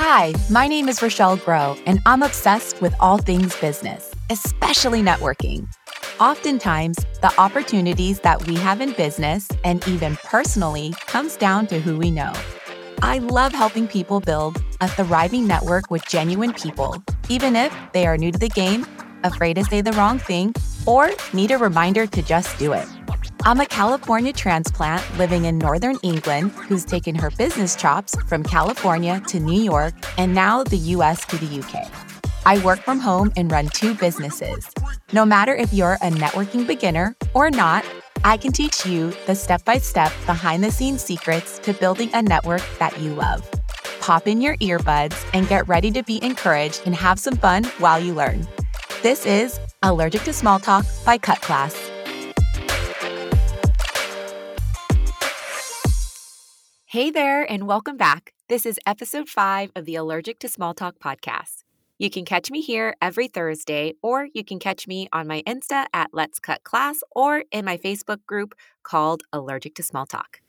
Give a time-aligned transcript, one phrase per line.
[0.00, 5.66] Hi, my name is Rochelle Grow, and I'm obsessed with all things business, especially networking.
[6.20, 11.98] Oftentimes, the opportunities that we have in business and even personally comes down to who
[11.98, 12.32] we know.
[13.02, 18.16] I love helping people build a thriving network with genuine people, even if they are
[18.16, 18.86] new to the game,
[19.24, 20.54] afraid to say the wrong thing,
[20.86, 22.86] or need a reminder to just do it.
[23.48, 29.22] I'm a California transplant living in Northern England who's taken her business chops from California
[29.28, 31.90] to New York and now the US to the UK.
[32.44, 34.68] I work from home and run two businesses.
[35.14, 37.86] No matter if you're a networking beginner or not,
[38.22, 42.20] I can teach you the step by step, behind the scenes secrets to building a
[42.20, 43.50] network that you love.
[44.00, 47.98] Pop in your earbuds and get ready to be encouraged and have some fun while
[47.98, 48.46] you learn.
[49.02, 51.90] This is Allergic to Small Talk by Cut Class.
[56.90, 58.32] Hey there, and welcome back.
[58.48, 61.64] This is episode five of the Allergic to Small Talk podcast.
[61.98, 65.84] You can catch me here every Thursday, or you can catch me on my Insta
[65.92, 70.40] at Let's Cut Class or in my Facebook group called Allergic to Small Talk.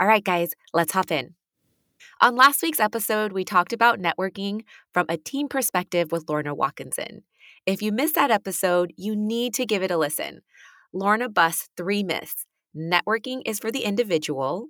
[0.00, 1.34] All right, guys, let's hop in.
[2.22, 4.62] On last week's episode, we talked about networking
[4.94, 7.24] from a team perspective with Lorna Watkinson.
[7.66, 10.40] If you missed that episode, you need to give it a listen.
[10.94, 14.68] Lorna busts three myths networking is for the individual,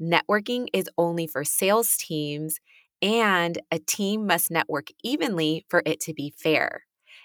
[0.00, 2.58] networking is only for sales teams,
[3.00, 6.84] and a team must network evenly for it to be fair.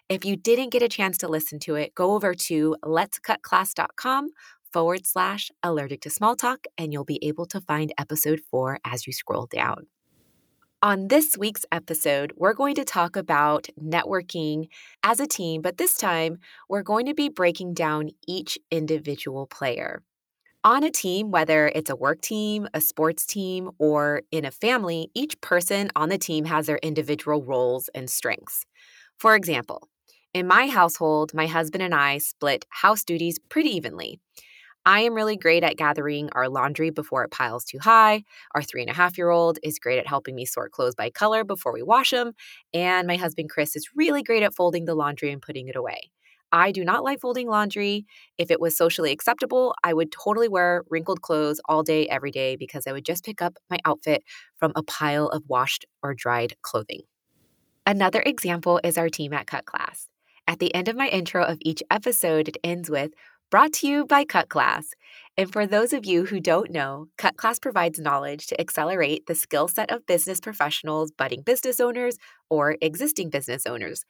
[0.09, 4.29] If you didn't get a chance to listen to it, go over to letscutclass.com
[4.71, 9.07] forward slash allergic to small talk, and you'll be able to find episode four as
[9.07, 9.87] you scroll down.
[10.81, 14.67] On this week's episode, we're going to talk about networking
[15.01, 20.03] as a team, but this time we're going to be breaking down each individual player.
[20.63, 25.09] On a team, whether it's a work team, a sports team, or in a family,
[25.13, 28.65] each person on the team has their individual roles and strengths.
[29.17, 29.89] For example,
[30.33, 34.19] in my household, my husband and I split house duties pretty evenly.
[34.85, 38.23] I am really great at gathering our laundry before it piles too high.
[38.55, 41.09] Our three and a half year old is great at helping me sort clothes by
[41.11, 42.33] color before we wash them.
[42.73, 46.11] And my husband, Chris, is really great at folding the laundry and putting it away.
[46.53, 48.05] I do not like folding laundry.
[48.37, 52.55] If it was socially acceptable, I would totally wear wrinkled clothes all day, every day,
[52.55, 54.23] because I would just pick up my outfit
[54.57, 57.01] from a pile of washed or dried clothing.
[57.87, 60.07] Another example is our team at Cut Class.
[60.47, 63.11] At the end of my intro of each episode, it ends with
[63.49, 64.85] brought to you by Cut Class.
[65.37, 69.35] And for those of you who don't know, Cut Class provides knowledge to accelerate the
[69.35, 72.17] skill set of business professionals, budding business owners,
[72.49, 74.05] or existing business owners.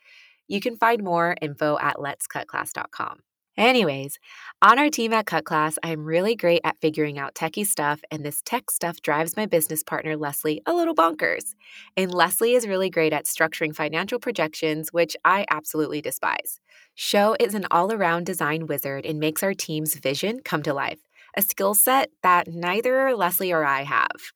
[0.47, 3.19] You can find more info at letscutclass.com.
[3.55, 4.17] Anyways,
[4.63, 8.25] on our team at Cut Class, I'm really great at figuring out techie stuff, and
[8.25, 11.53] this tech stuff drives my business partner, Leslie, a little bonkers.
[11.95, 16.59] And Leslie is really great at structuring financial projections, which I absolutely despise.
[16.95, 21.01] Show is an all around design wizard and makes our team's vision come to life,
[21.37, 24.33] a skill set that neither Leslie or I have.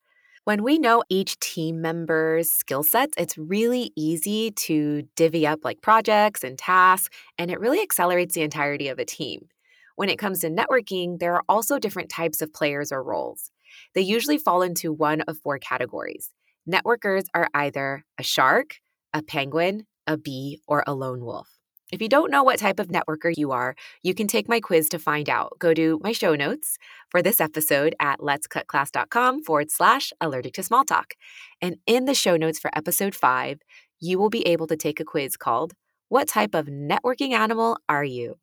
[0.48, 5.82] When we know each team member's skill sets, it's really easy to divvy up like
[5.82, 9.50] projects and tasks, and it really accelerates the entirety of a team.
[9.98, 13.52] When it comes to networking, there are also different types of players or roles.
[13.94, 16.32] They usually fall into one of four categories.
[16.66, 18.76] Networkers are either a shark,
[19.14, 21.57] a penguin, a bee, or a lone wolf.
[21.90, 24.90] If you don't know what type of networker you are, you can take my quiz
[24.90, 25.54] to find out.
[25.58, 26.78] Go to my show notes
[27.10, 31.14] for this episode at letscutclass.com forward slash allergic to small talk.
[31.62, 33.62] And in the show notes for episode five,
[34.02, 35.74] you will be able to take a quiz called
[36.10, 38.38] What Type of Networking Animal Are You?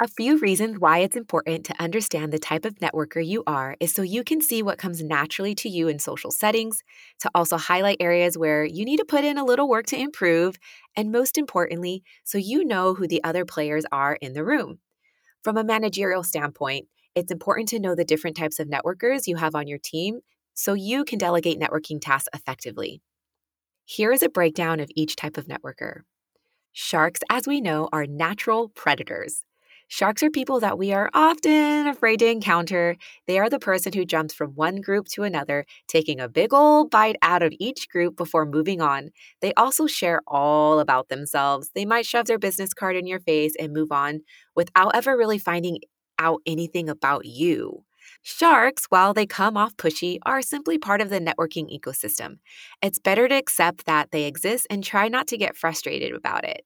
[0.00, 3.92] A few reasons why it's important to understand the type of networker you are is
[3.94, 6.82] so you can see what comes naturally to you in social settings,
[7.20, 10.56] to also highlight areas where you need to put in a little work to improve,
[10.96, 14.80] and most importantly, so you know who the other players are in the room.
[15.44, 19.54] From a managerial standpoint, it's important to know the different types of networkers you have
[19.54, 20.20] on your team
[20.54, 23.00] so you can delegate networking tasks effectively.
[23.84, 26.02] Here is a breakdown of each type of networker.
[26.72, 29.42] Sharks, as we know, are natural predators.
[29.88, 32.96] Sharks are people that we are often afraid to encounter.
[33.26, 36.90] They are the person who jumps from one group to another, taking a big old
[36.90, 39.10] bite out of each group before moving on.
[39.40, 41.70] They also share all about themselves.
[41.74, 44.20] They might shove their business card in your face and move on
[44.56, 45.78] without ever really finding
[46.18, 47.84] out anything about you.
[48.22, 52.38] Sharks, while they come off pushy, are simply part of the networking ecosystem.
[52.82, 56.64] It's better to accept that they exist and try not to get frustrated about it.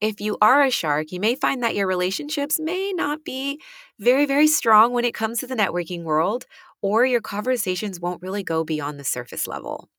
[0.00, 3.60] If you are a shark, you may find that your relationships may not be
[3.98, 6.46] very, very strong when it comes to the networking world,
[6.80, 9.90] or your conversations won't really go beyond the surface level.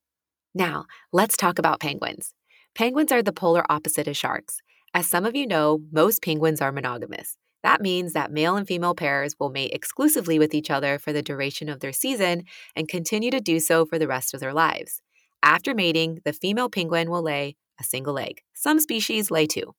[0.56, 2.34] Now, let's talk about penguins.
[2.74, 4.62] Penguins are the polar opposite of sharks.
[4.94, 7.38] As some of you know, most penguins are monogamous.
[7.62, 11.22] That means that male and female pairs will mate exclusively with each other for the
[11.22, 12.46] duration of their season
[12.76, 15.02] and continue to do so for the rest of their lives.
[15.44, 18.42] After mating, the female penguin will lay a single egg.
[18.56, 19.76] Some species lay two.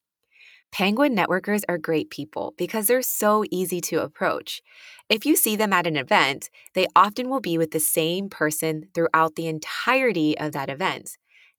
[0.73, 4.59] Penguin networkers are great people because they're so easy to approach.
[5.07, 8.85] If you see them at an event, they often will be with the same person
[8.95, 11.11] throughout the entirety of that event.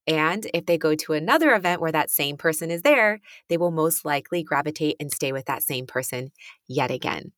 [0.09, 3.71] And if they go to another event where that same person is there, they will
[3.71, 6.33] most likely gravitate and stay with that same person
[6.67, 7.31] yet again.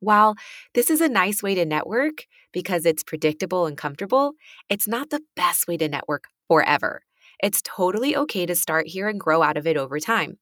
[0.00, 0.34] While
[0.74, 4.34] this is a nice way to network because it's predictable and comfortable,
[4.68, 7.04] it's not the best way to network forever.
[7.42, 10.36] It's totally okay to start here and grow out of it over time.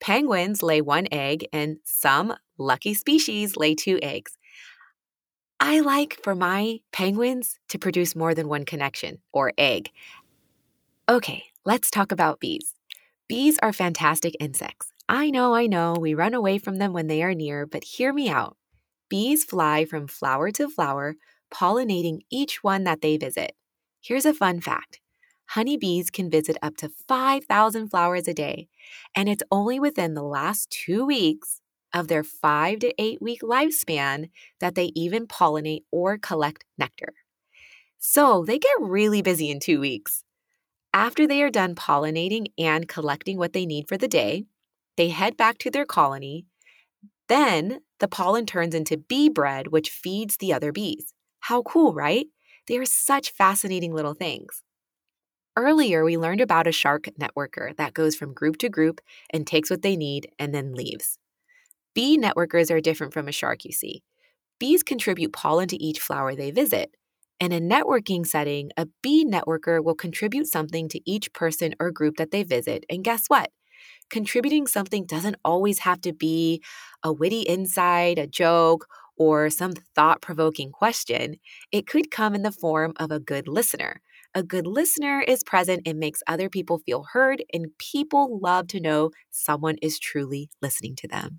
[0.00, 4.36] Penguins lay one egg, and some lucky species lay two eggs.
[5.60, 9.90] I like for my penguins to produce more than one connection or egg.
[11.08, 12.74] Okay, let's talk about bees.
[13.28, 14.92] Bees are fantastic insects.
[15.08, 18.12] I know, I know, we run away from them when they are near, but hear
[18.12, 18.56] me out.
[19.08, 21.16] Bees fly from flower to flower,
[21.52, 23.54] pollinating each one that they visit.
[24.00, 25.00] Here's a fun fact
[25.48, 28.68] honeybees can visit up to 5,000 flowers a day,
[29.14, 31.60] and it's only within the last two weeks
[31.94, 34.28] of their five to eight week lifespan
[34.60, 37.14] that they even pollinate or collect nectar.
[37.98, 40.24] So they get really busy in two weeks.
[40.92, 44.44] After they are done pollinating and collecting what they need for the day,
[44.96, 46.46] they head back to their colony.
[47.28, 51.14] Then the pollen turns into bee bread, which feeds the other bees.
[51.40, 52.26] How cool, right?
[52.66, 54.63] They are such fascinating little things.
[55.56, 59.70] Earlier, we learned about a shark networker that goes from group to group and takes
[59.70, 61.18] what they need and then leaves.
[61.94, 64.02] Bee networkers are different from a shark, you see.
[64.60, 66.94] Bees contribute pollen to each flower they visit.
[67.40, 72.16] In a networking setting, a bee networker will contribute something to each person or group
[72.16, 72.84] that they visit.
[72.90, 73.50] And guess what?
[74.10, 76.62] Contributing something doesn't always have to be
[77.02, 78.86] a witty insight, a joke,
[79.16, 81.36] or some thought provoking question.
[81.72, 84.00] It could come in the form of a good listener
[84.34, 88.80] a good listener is present and makes other people feel heard, and people love to
[88.80, 91.38] know someone is truly listening to them.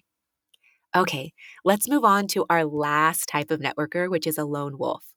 [0.95, 1.33] Okay,
[1.65, 5.13] let's move on to our last type of networker, which is a lone wolf.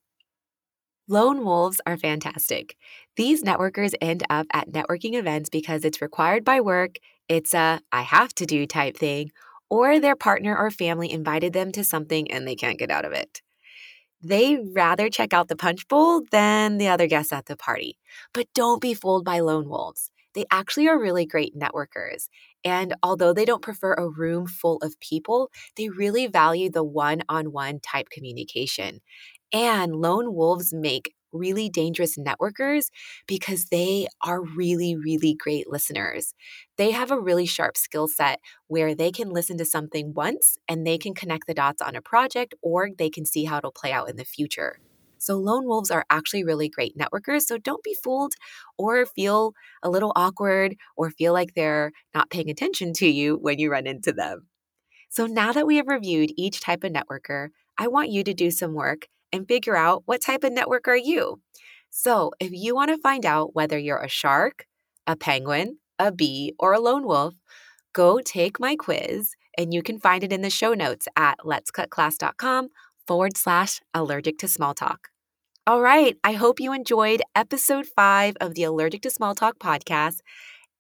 [1.08, 2.76] Lone wolves are fantastic.
[3.16, 6.96] These networkers end up at networking events because it's required by work,
[7.28, 9.30] it's a I have to do type thing,
[9.70, 13.12] or their partner or family invited them to something and they can't get out of
[13.12, 13.42] it
[14.22, 17.98] they rather check out the punch bowl than the other guests at the party.
[18.34, 20.10] But don't be fooled by lone wolves.
[20.34, 22.28] They actually are really great networkers.
[22.64, 27.22] And although they don't prefer a room full of people, they really value the one
[27.28, 29.00] on one type communication.
[29.52, 32.86] And lone wolves make really dangerous networkers
[33.26, 36.34] because they are really, really great listeners.
[36.76, 40.86] They have a really sharp skill set where they can listen to something once and
[40.86, 43.92] they can connect the dots on a project or they can see how it'll play
[43.92, 44.78] out in the future.
[45.18, 47.42] So, lone wolves are actually really great networkers.
[47.42, 48.34] So, don't be fooled
[48.76, 49.52] or feel
[49.82, 53.86] a little awkward or feel like they're not paying attention to you when you run
[53.86, 54.46] into them.
[55.10, 58.50] So, now that we have reviewed each type of networker, I want you to do
[58.50, 61.40] some work and figure out what type of network are you.
[61.90, 64.66] So, if you want to find out whether you're a shark,
[65.06, 67.34] a penguin, a bee, or a lone wolf,
[67.92, 72.68] go take my quiz and you can find it in the show notes at letscutclass.com
[73.06, 75.08] forward slash allergic to small talk.
[75.66, 80.20] All right, I hope you enjoyed episode five of the Allergic to Small Talk podcast.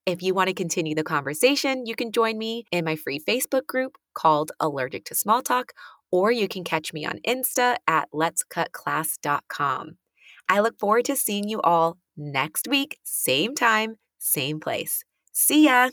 [0.06, 3.66] If you want to continue the conversation, you can join me in my free Facebook
[3.66, 5.72] group called Allergic to Small Talk,
[6.10, 9.98] or you can catch me on Insta at letscutclass.com.
[10.48, 15.04] I look forward to seeing you all next week, same time, same place.
[15.32, 15.90] See ya!